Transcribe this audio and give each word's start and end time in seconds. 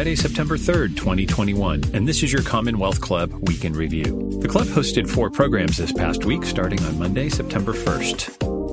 Friday, 0.00 0.16
September 0.16 0.56
3rd, 0.56 0.96
2021, 0.96 1.84
and 1.92 2.08
this 2.08 2.22
is 2.22 2.32
your 2.32 2.40
Commonwealth 2.40 3.02
Club 3.02 3.34
Week 3.46 3.66
in 3.66 3.74
Review. 3.74 4.30
The 4.40 4.48
club 4.48 4.66
hosted 4.66 5.06
four 5.06 5.28
programs 5.28 5.76
this 5.76 5.92
past 5.92 6.24
week, 6.24 6.44
starting 6.44 6.82
on 6.84 6.98
Monday, 6.98 7.28
September 7.28 7.74
1st. 7.74 8.30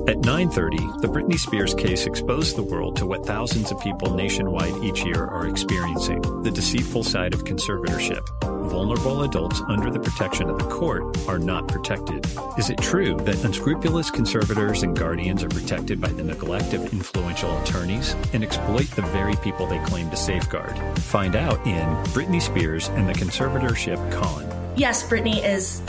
At 0.08 0.22
9:30, 0.22 1.02
the 1.02 1.08
Britney 1.08 1.38
Spears 1.38 1.74
case 1.74 2.06
exposed 2.06 2.56
the 2.56 2.62
world 2.62 2.96
to 2.96 3.04
what 3.04 3.26
thousands 3.26 3.70
of 3.70 3.78
people 3.80 4.14
nationwide 4.14 4.82
each 4.82 5.04
year 5.04 5.26
are 5.26 5.46
experiencing: 5.46 6.22
the 6.44 6.50
deceitful 6.50 7.04
side 7.04 7.34
of 7.34 7.44
conservatorship. 7.44 8.24
Vulnerable 8.68 9.22
adults 9.22 9.62
under 9.66 9.90
the 9.90 9.98
protection 9.98 10.50
of 10.50 10.58
the 10.58 10.68
court 10.68 11.16
are 11.26 11.38
not 11.38 11.66
protected. 11.68 12.26
Is 12.58 12.68
it 12.68 12.78
true 12.78 13.16
that 13.22 13.42
unscrupulous 13.42 14.10
conservators 14.10 14.82
and 14.82 14.96
guardians 14.96 15.42
are 15.42 15.48
protected 15.48 16.00
by 16.00 16.08
the 16.08 16.22
neglect 16.22 16.74
of 16.74 16.92
influential 16.92 17.56
attorneys 17.62 18.14
and 18.34 18.44
exploit 18.44 18.86
the 18.90 19.02
very 19.02 19.36
people 19.36 19.66
they 19.66 19.78
claim 19.86 20.10
to 20.10 20.16
safeguard? 20.16 20.78
Find 20.98 21.34
out 21.34 21.66
in 21.66 21.86
Britney 22.12 22.42
Spears 22.42 22.88
and 22.90 23.08
the 23.08 23.14
Conservatorship 23.14 23.96
Con. 24.12 24.46
Yes, 24.76 25.02
Britney 25.02 25.42
is 25.42 25.80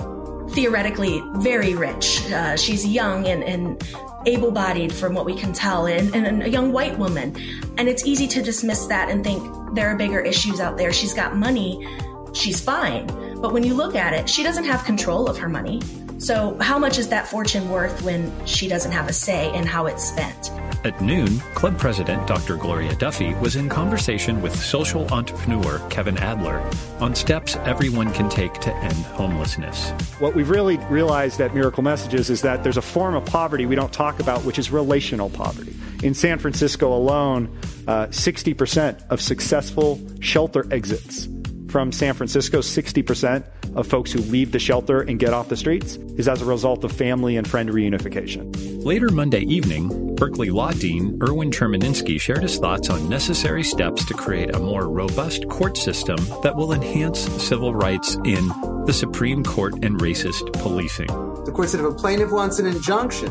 theoretically 0.56 1.22
very 1.36 1.76
rich. 1.76 2.32
Uh, 2.32 2.56
she's 2.56 2.86
young 2.86 3.28
and, 3.28 3.44
and 3.44 3.84
able 4.26 4.52
bodied, 4.52 4.94
from 4.94 5.14
what 5.14 5.26
we 5.26 5.36
can 5.36 5.54
tell, 5.54 5.86
and, 5.86 6.16
and 6.16 6.44
a 6.44 6.50
young 6.50 6.72
white 6.72 6.98
woman. 6.98 7.36
And 7.78 7.88
it's 7.88 8.06
easy 8.06 8.28
to 8.30 8.42
dismiss 8.42 8.86
that 8.88 9.09
and 9.09 9.23
think 9.23 9.76
there 9.76 9.90
are 9.90 9.96
bigger 9.96 10.20
issues 10.20 10.59
out 10.59 10.78
there. 10.78 10.92
She's 10.92 11.14
got 11.14 11.36
money, 11.36 11.86
she's 12.34 12.60
fine. 12.60 13.08
But 13.42 13.54
when 13.54 13.64
you 13.64 13.74
look 13.74 13.96
at 13.96 14.14
it, 14.14 14.30
she 14.30 14.44
doesn't 14.44 14.66
have 14.66 14.84
control 14.84 15.28
of 15.28 15.38
her 15.38 15.50
money. 15.50 15.82
So, 16.20 16.58
how 16.60 16.78
much 16.78 16.98
is 16.98 17.08
that 17.10 17.28
fortune 17.28 17.70
worth 17.70 18.02
when 18.02 18.30
she 18.46 18.68
doesn't 18.68 18.92
have 18.92 19.08
a 19.08 19.14
say 19.14 19.54
in 19.56 19.66
how 19.66 19.86
it's 19.86 20.04
spent? 20.04 20.52
At 20.84 21.00
noon, 21.02 21.40
club 21.56 21.78
president 21.78 22.28
Dr. 22.28 22.58
Gloria 22.58 22.94
Duffy 22.95 23.34
was 23.36 23.56
in 23.56 23.70
conversation 23.70 24.42
with 24.42 24.53
social 24.53 25.08
entrepreneur 25.14 25.80
Kevin 25.90 26.18
Adler 26.18 26.59
on 27.00 27.16
steps 27.16 27.56
everyone 27.58 28.14
can 28.14 28.30
take 28.30 28.53
to 28.56 28.75
end 28.75 28.94
homelessness. 28.94 29.92
What 30.20 30.36
we've 30.36 30.50
really 30.50 30.78
realized 30.90 31.40
at 31.40 31.53
Miracle 31.53 31.84
Messages 31.84 32.30
is 32.30 32.42
that 32.42 32.64
there's 32.64 32.78
a 32.78 32.81
form 32.81 33.16
of 33.16 33.25
poverty 33.25 33.66
we 33.66 33.75
don't 33.75 33.92
talk 33.92 34.20
about, 34.20 34.44
which 34.44 34.59
is 34.59 34.72
relational 34.72 35.30
poverty. 35.30 35.73
In 36.03 36.14
San 36.14 36.38
Francisco 36.38 36.94
alone, 36.94 37.50
uh, 37.88 38.08
60% 38.08 39.06
of 39.09 39.22
successful 39.22 40.02
shelter 40.20 40.66
exits 40.72 41.30
from 41.70 41.92
San 41.92 42.14
Francisco, 42.14 42.59
60% 42.59 43.44
of 43.75 43.88
folks 43.88 44.12
who 44.12 44.20
leave 44.20 44.52
the 44.52 44.59
shelter 44.59 45.02
and 45.02 45.20
get 45.20 45.34
off 45.34 45.50
the 45.50 45.58
streets 45.58 45.95
is 46.17 46.28
as 46.28 46.42
a 46.42 46.45
result 46.45 46.84
of 46.84 46.92
family 46.92 47.38
and 47.38 47.48
friend 47.48 47.70
reunification. 47.70 48.52
Later 48.84 49.09
Monday 49.09 49.42
evening, 49.42 50.16
Berkeley 50.16 50.50
Law 50.50 50.72
Dean 50.72 51.17
Erwin 51.22 51.52
Chemerinsky 51.52 52.20
shared 52.20 52.44
his 52.44 52.58
thoughts 52.58 52.90
on 52.90 53.08
necessary 53.08 53.64
steps 53.64 54.03
to 54.06 54.14
create 54.14 54.56
a 54.56 54.59
more 54.59 54.90
robust 54.90 55.47
court 55.47 55.78
system 55.78 56.17
that 56.44 56.56
will 56.56 56.73
enhance 56.73 57.20
civil 57.42 57.73
rights 57.73 58.16
in 58.25 58.47
the 58.86 58.94
Supreme 58.94 59.44
Court 59.44 59.73
and 59.75 60.00
racist 60.00 60.52
policing. 60.62 61.08
The 61.45 61.52
court 61.53 61.70
said 61.70 61.80
if 61.80 61.86
a 61.86 61.94
plaintiff 61.94 62.31
wants 62.31 62.59
an 62.59 62.66
injunction, 62.66 63.30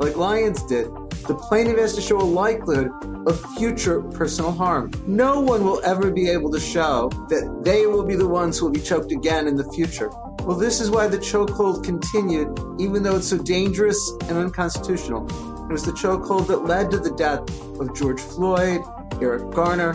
like 0.00 0.16
Lyons 0.16 0.62
did, 0.62 0.86
the 1.28 1.34
plaintiff 1.34 1.78
has 1.78 1.94
to 1.94 2.00
show 2.00 2.18
a 2.18 2.24
likelihood 2.24 2.90
of 3.26 3.38
future 3.58 4.00
personal 4.00 4.50
harm. 4.50 4.90
No 5.06 5.40
one 5.40 5.62
will 5.62 5.82
ever 5.84 6.10
be 6.10 6.30
able 6.30 6.50
to 6.52 6.58
show 6.58 7.10
that 7.28 7.60
they 7.62 7.84
will 7.84 8.02
be 8.02 8.16
the 8.16 8.26
ones 8.26 8.58
who 8.58 8.64
will 8.64 8.72
be 8.72 8.80
choked 8.80 9.12
again 9.12 9.46
in 9.46 9.56
the 9.56 9.70
future. 9.72 10.08
Well, 10.44 10.56
this 10.56 10.80
is 10.80 10.90
why 10.90 11.06
the 11.06 11.18
chokehold 11.18 11.84
continued, 11.84 12.58
even 12.80 13.02
though 13.02 13.16
it's 13.16 13.28
so 13.28 13.36
dangerous 13.36 14.00
and 14.22 14.38
unconstitutional. 14.38 15.26
It 15.68 15.72
was 15.72 15.84
the 15.84 15.92
chokehold 15.92 16.46
that 16.46 16.64
led 16.64 16.90
to 16.92 16.98
the 16.98 17.14
death 17.14 17.40
of 17.78 17.94
George 17.94 18.22
Floyd, 18.22 18.80
Eric 19.20 19.50
Garner, 19.50 19.92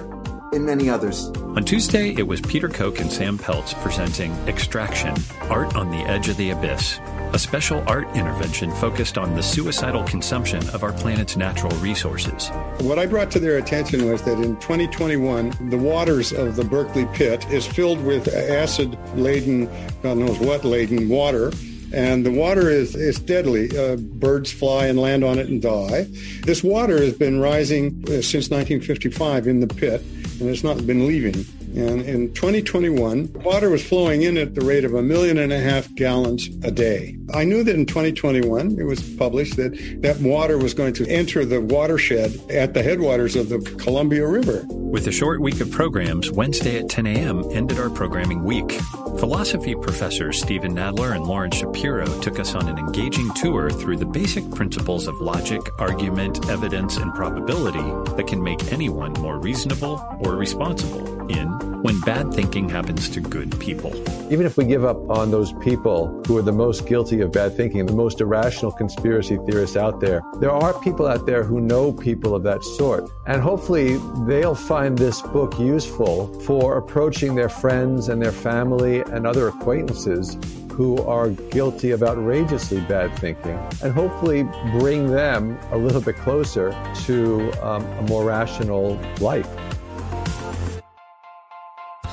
and 0.55 0.65
many 0.65 0.89
others. 0.89 1.27
On 1.55 1.63
Tuesday, 1.63 2.15
it 2.15 2.27
was 2.27 2.41
Peter 2.41 2.69
Koch 2.69 2.99
and 2.99 3.11
Sam 3.11 3.37
Peltz 3.37 3.73
presenting 3.83 4.31
Extraction 4.47 5.15
Art 5.43 5.75
on 5.75 5.91
the 5.91 5.97
Edge 6.09 6.29
of 6.29 6.37
the 6.37 6.49
Abyss 6.49 6.99
a 7.35 7.39
special 7.39 7.83
art 7.85 8.07
intervention 8.15 8.71
focused 8.71 9.17
on 9.17 9.35
the 9.35 9.43
suicidal 9.43 10.05
consumption 10.05 10.65
of 10.69 10.83
our 10.83 10.93
planet's 10.93 11.35
natural 11.35 11.75
resources. 11.79 12.47
What 12.79 12.97
I 12.97 13.07
brought 13.07 13.29
to 13.31 13.39
their 13.39 13.57
attention 13.57 14.09
was 14.09 14.21
that 14.21 14.39
in 14.39 14.55
2021, 14.61 15.69
the 15.69 15.77
waters 15.77 16.31
of 16.31 16.55
the 16.55 16.63
Berkeley 16.63 17.05
pit 17.07 17.45
is 17.51 17.67
filled 17.67 18.01
with 18.05 18.33
acid 18.33 18.97
laden, 19.17 19.69
God 20.01 20.17
knows 20.17 20.39
what 20.39 20.63
laden 20.63 21.09
water 21.09 21.51
and 21.93 22.25
the 22.25 22.31
water 22.31 22.69
is, 22.69 22.95
is 22.95 23.19
deadly. 23.19 23.77
Uh, 23.77 23.97
birds 23.97 24.51
fly 24.51 24.87
and 24.87 24.97
land 24.97 25.23
on 25.23 25.37
it 25.37 25.47
and 25.47 25.61
die. 25.61 26.07
This 26.43 26.63
water 26.63 26.97
has 26.97 27.13
been 27.13 27.39
rising 27.39 28.03
uh, 28.05 28.21
since 28.21 28.49
1955 28.49 29.47
in 29.47 29.59
the 29.59 29.67
pit, 29.67 30.01
and 30.39 30.49
it's 30.49 30.63
not 30.63 30.85
been 30.85 31.07
leaving. 31.07 31.45
And 31.75 32.01
in 32.03 32.33
2021, 32.33 33.33
water 33.43 33.69
was 33.69 33.85
flowing 33.85 34.21
in 34.21 34.37
at 34.37 34.55
the 34.55 34.61
rate 34.61 34.85
of 34.85 34.93
a 34.93 35.01
million 35.01 35.37
and 35.37 35.51
a 35.51 35.59
half 35.59 35.93
gallons 35.95 36.47
a 36.63 36.71
day. 36.71 37.17
I 37.33 37.43
knew 37.43 37.63
that 37.63 37.75
in 37.75 37.85
2021, 37.85 38.79
it 38.79 38.83
was 38.83 39.01
published 39.15 39.57
that 39.57 40.01
that 40.01 40.17
water 40.19 40.57
was 40.57 40.73
going 40.73 40.93
to 40.93 41.07
enter 41.09 41.43
the 41.43 41.59
watershed 41.59 42.39
at 42.49 42.73
the 42.73 42.81
headwaters 42.81 43.35
of 43.35 43.49
the 43.49 43.59
Columbia 43.77 44.25
River. 44.25 44.65
With 44.85 45.07
a 45.07 45.11
short 45.11 45.41
week 45.41 45.59
of 45.61 45.71
programs, 45.71 46.31
Wednesday 46.31 46.79
at 46.79 46.89
10 46.89 47.07
a.m. 47.07 47.43
ended 47.51 47.79
our 47.79 47.89
programming 47.89 48.43
week. 48.43 48.79
Philosophy 49.19 49.75
professors 49.75 50.41
Steven 50.41 50.75
Nadler 50.75 51.15
and 51.15 51.25
Lawrence 51.25 51.57
Shapiro 51.57 52.05
took 52.21 52.39
us 52.39 52.53
on 52.53 52.69
an 52.69 52.77
engaging 52.77 53.33
tour 53.33 53.69
through 53.69 53.97
the 53.97 54.05
basic 54.05 54.49
principles 54.51 55.07
of 55.07 55.19
logic, 55.19 55.61
argument, 55.79 56.49
evidence, 56.49 56.97
and 56.97 57.13
probability 57.13 57.83
that 58.15 58.27
can 58.27 58.41
make 58.41 58.71
anyone 58.71 59.13
more 59.13 59.39
reasonable 59.39 60.05
or 60.19 60.35
responsible 60.35 61.15
in 61.29 61.47
When 61.81 61.99
Bad 62.01 62.33
Thinking 62.33 62.69
Happens 62.69 63.09
to 63.09 63.19
Good 63.21 63.59
People. 63.59 63.95
Even 64.31 64.45
if 64.45 64.57
we 64.57 64.65
give 64.65 64.83
up 64.83 65.09
on 65.09 65.31
those 65.31 65.53
people 65.53 66.21
who 66.27 66.37
are 66.37 66.41
the 66.41 66.51
most 66.51 66.87
guilty 66.87 67.21
of 67.21 67.31
bad 67.31 67.55
thinking, 67.55 67.85
the 67.85 67.93
most 67.93 68.21
irrational 68.21 68.71
conspiracy 68.71 69.37
theorists 69.45 69.77
out 69.77 69.99
there, 69.99 70.21
there 70.39 70.51
are 70.51 70.79
people 70.81 71.07
out 71.07 71.25
there 71.25 71.43
who 71.43 71.61
know 71.61 71.93
people 71.93 72.35
of 72.35 72.43
that 72.43 72.63
sort. 72.63 73.09
And 73.27 73.41
hopefully 73.41 73.97
they'll 74.27 74.55
find 74.55 74.84
this 74.93 75.21
book 75.21 75.57
useful 75.57 76.27
for 76.41 76.77
approaching 76.77 77.33
their 77.33 77.49
friends 77.49 78.09
and 78.09 78.21
their 78.21 78.31
family 78.31 79.01
and 79.01 79.25
other 79.25 79.47
acquaintances 79.47 80.37
who 80.71 81.01
are 81.03 81.29
guilty 81.29 81.89
of 81.89 82.03
outrageously 82.03 82.81
bad 82.81 83.11
thinking 83.17 83.57
and 83.81 83.93
hopefully 83.93 84.43
bring 84.73 85.07
them 85.07 85.57
a 85.71 85.77
little 85.77 86.01
bit 86.01 86.15
closer 86.17 86.69
to 87.05 87.51
um, 87.63 87.83
a 87.83 88.01
more 88.03 88.25
rational 88.25 88.99
life. 89.19 89.49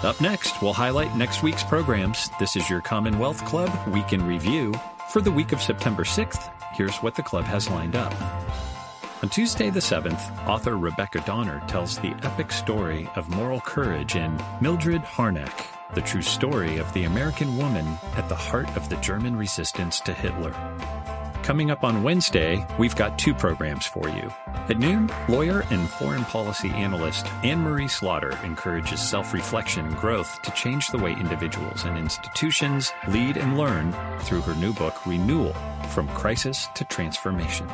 Up 0.02 0.20
next, 0.20 0.62
we'll 0.62 0.72
highlight 0.72 1.14
next 1.16 1.42
week's 1.42 1.62
programs. 1.62 2.30
This 2.40 2.56
is 2.56 2.70
your 2.70 2.80
Commonwealth 2.80 3.44
Club 3.44 3.70
Week 3.88 4.12
in 4.12 4.26
Review. 4.26 4.72
For 5.10 5.20
the 5.20 5.30
week 5.30 5.52
of 5.52 5.60
September 5.60 6.04
6th, 6.04 6.50
here's 6.72 6.96
what 6.98 7.16
the 7.16 7.22
club 7.22 7.44
has 7.44 7.68
lined 7.68 7.96
up. 7.96 8.12
On 9.22 9.28
Tuesday 9.28 9.70
the 9.70 9.78
7th, 9.78 10.48
author 10.48 10.76
Rebecca 10.76 11.22
Donner 11.24 11.62
tells 11.68 11.96
the 11.96 12.12
epic 12.24 12.50
story 12.50 13.08
of 13.14 13.28
moral 13.28 13.60
courage 13.60 14.16
in 14.16 14.36
Mildred 14.60 15.02
Harnack, 15.02 15.64
the 15.94 16.00
true 16.00 16.22
story 16.22 16.78
of 16.78 16.92
the 16.92 17.04
American 17.04 17.56
woman 17.56 17.86
at 18.16 18.28
the 18.28 18.34
heart 18.34 18.68
of 18.76 18.88
the 18.88 18.96
German 18.96 19.36
resistance 19.36 20.00
to 20.00 20.12
Hitler. 20.12 20.52
Coming 21.44 21.70
up 21.70 21.84
on 21.84 22.02
Wednesday, 22.02 22.66
we've 22.80 22.96
got 22.96 23.16
two 23.16 23.32
programs 23.32 23.86
for 23.86 24.08
you. 24.08 24.32
At 24.68 24.80
noon, 24.80 25.08
lawyer 25.28 25.64
and 25.70 25.88
foreign 25.88 26.24
policy 26.24 26.70
analyst 26.70 27.26
Anne 27.44 27.60
Marie 27.60 27.86
Slaughter 27.86 28.36
encourages 28.42 29.00
self 29.00 29.32
reflection 29.32 29.86
and 29.86 29.96
growth 29.96 30.42
to 30.42 30.50
change 30.50 30.88
the 30.88 30.98
way 30.98 31.12
individuals 31.12 31.84
and 31.84 31.96
institutions 31.96 32.92
lead 33.06 33.36
and 33.36 33.56
learn 33.56 33.92
through 34.22 34.40
her 34.40 34.54
new 34.56 34.72
book, 34.72 35.06
Renewal 35.06 35.52
From 35.90 36.08
Crisis 36.08 36.66
to 36.74 36.84
Transformation. 36.84 37.68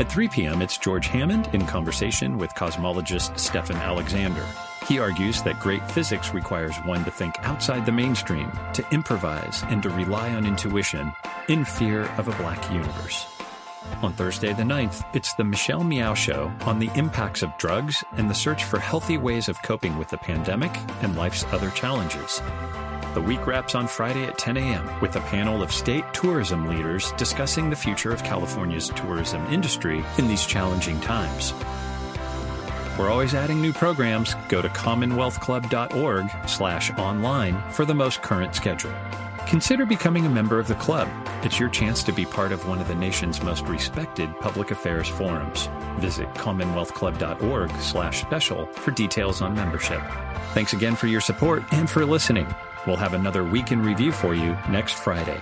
At 0.00 0.10
3 0.10 0.28
p.m., 0.28 0.62
it's 0.62 0.78
George 0.78 1.08
Hammond 1.08 1.50
in 1.52 1.66
conversation 1.66 2.38
with 2.38 2.54
cosmologist 2.54 3.32
Stephon 3.32 3.78
Alexander. 3.82 4.46
He 4.88 4.98
argues 4.98 5.42
that 5.42 5.60
great 5.60 5.86
physics 5.90 6.32
requires 6.32 6.74
one 6.86 7.04
to 7.04 7.10
think 7.10 7.34
outside 7.40 7.84
the 7.84 7.92
mainstream, 7.92 8.50
to 8.72 8.82
improvise, 8.92 9.62
and 9.64 9.82
to 9.82 9.90
rely 9.90 10.30
on 10.30 10.46
intuition 10.46 11.12
in 11.48 11.66
fear 11.66 12.04
of 12.16 12.28
a 12.28 12.42
black 12.42 12.72
universe. 12.72 13.26
On 14.00 14.10
Thursday 14.14 14.54
the 14.54 14.62
9th, 14.62 15.04
it's 15.12 15.34
the 15.34 15.44
Michelle 15.44 15.84
Meow 15.84 16.14
Show 16.14 16.50
on 16.62 16.78
the 16.78 16.90
impacts 16.94 17.42
of 17.42 17.54
drugs 17.58 18.02
and 18.12 18.30
the 18.30 18.34
search 18.34 18.64
for 18.64 18.78
healthy 18.78 19.18
ways 19.18 19.50
of 19.50 19.62
coping 19.62 19.98
with 19.98 20.08
the 20.08 20.16
pandemic 20.16 20.74
and 21.02 21.14
life's 21.14 21.44
other 21.52 21.68
challenges. 21.72 22.40
The 23.12 23.20
week 23.20 23.44
wraps 23.44 23.74
on 23.74 23.88
Friday 23.88 24.22
at 24.24 24.38
10 24.38 24.56
a.m. 24.56 25.00
with 25.00 25.16
a 25.16 25.20
panel 25.22 25.62
of 25.62 25.72
state 25.72 26.04
tourism 26.14 26.68
leaders 26.68 27.10
discussing 27.16 27.68
the 27.68 27.74
future 27.74 28.12
of 28.12 28.22
California's 28.22 28.90
tourism 28.90 29.44
industry 29.46 30.04
in 30.16 30.28
these 30.28 30.46
challenging 30.46 31.00
times. 31.00 31.52
We're 32.96 33.10
always 33.10 33.34
adding 33.34 33.60
new 33.60 33.72
programs. 33.72 34.36
Go 34.48 34.62
to 34.62 34.68
commonwealthclub.org 34.68 36.30
slash 36.48 36.92
online 36.92 37.60
for 37.72 37.84
the 37.84 37.94
most 37.94 38.22
current 38.22 38.54
schedule. 38.54 38.94
Consider 39.48 39.86
becoming 39.86 40.24
a 40.26 40.30
member 40.30 40.60
of 40.60 40.68
the 40.68 40.76
club. 40.76 41.08
It's 41.42 41.58
your 41.58 41.68
chance 41.68 42.04
to 42.04 42.12
be 42.12 42.24
part 42.24 42.52
of 42.52 42.68
one 42.68 42.80
of 42.80 42.86
the 42.86 42.94
nation's 42.94 43.42
most 43.42 43.66
respected 43.66 44.32
public 44.38 44.70
affairs 44.70 45.08
forums. 45.08 45.68
Visit 45.98 46.32
commonwealthclub.org 46.34 47.72
slash 47.80 48.20
special 48.20 48.66
for 48.66 48.92
details 48.92 49.42
on 49.42 49.56
membership. 49.56 50.00
Thanks 50.54 50.74
again 50.74 50.94
for 50.94 51.08
your 51.08 51.20
support 51.20 51.64
and 51.72 51.90
for 51.90 52.06
listening. 52.06 52.46
We'll 52.86 52.96
have 52.96 53.14
another 53.14 53.44
week 53.44 53.72
in 53.72 53.82
review 53.82 54.12
for 54.12 54.34
you 54.34 54.56
next 54.68 54.94
Friday. 54.94 55.40